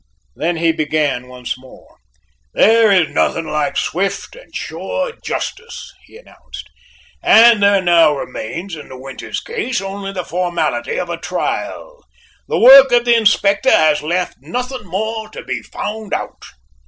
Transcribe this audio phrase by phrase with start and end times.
[0.35, 1.97] Then he began once more:
[2.55, 6.67] "There is nothing like swift and sure justice," he announced,
[7.21, 12.03] "and there now remains in the Winters case only the formality of a trial.
[12.47, 16.45] The work of the Inspector has left nothing more to be found out."